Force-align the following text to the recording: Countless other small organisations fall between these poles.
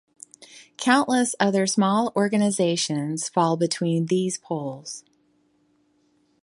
Countless 0.77 1.35
other 1.39 1.67
small 1.67 2.11
organisations 2.15 3.29
fall 3.29 3.55
between 3.55 4.07
these 4.07 4.35
poles. 4.39 5.03